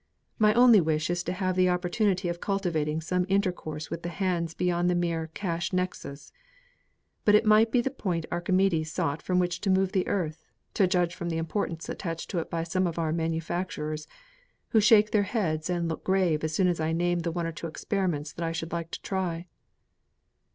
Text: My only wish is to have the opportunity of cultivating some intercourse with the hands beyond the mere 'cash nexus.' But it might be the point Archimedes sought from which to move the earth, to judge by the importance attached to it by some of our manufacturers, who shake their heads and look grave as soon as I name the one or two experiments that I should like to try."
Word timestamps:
My 0.39 0.51
only 0.55 0.81
wish 0.81 1.11
is 1.11 1.21
to 1.25 1.31
have 1.31 1.55
the 1.55 1.69
opportunity 1.69 2.27
of 2.27 2.41
cultivating 2.41 3.01
some 3.01 3.23
intercourse 3.29 3.91
with 3.91 4.01
the 4.01 4.09
hands 4.09 4.55
beyond 4.55 4.89
the 4.89 4.95
mere 4.95 5.27
'cash 5.35 5.71
nexus.' 5.71 6.31
But 7.23 7.35
it 7.35 7.45
might 7.45 7.71
be 7.71 7.81
the 7.81 7.91
point 7.91 8.25
Archimedes 8.31 8.91
sought 8.91 9.21
from 9.21 9.37
which 9.37 9.61
to 9.61 9.69
move 9.69 9.91
the 9.91 10.07
earth, 10.07 10.43
to 10.73 10.87
judge 10.87 11.19
by 11.19 11.27
the 11.27 11.37
importance 11.37 11.87
attached 11.87 12.31
to 12.31 12.39
it 12.39 12.49
by 12.49 12.63
some 12.63 12.87
of 12.87 12.97
our 12.97 13.13
manufacturers, 13.13 14.07
who 14.69 14.81
shake 14.81 15.11
their 15.11 15.21
heads 15.21 15.69
and 15.69 15.87
look 15.87 16.03
grave 16.03 16.43
as 16.43 16.51
soon 16.55 16.67
as 16.67 16.79
I 16.79 16.93
name 16.93 17.19
the 17.19 17.31
one 17.31 17.45
or 17.45 17.51
two 17.51 17.67
experiments 17.67 18.33
that 18.33 18.43
I 18.43 18.51
should 18.53 18.71
like 18.71 18.89
to 18.89 19.01
try." 19.03 19.45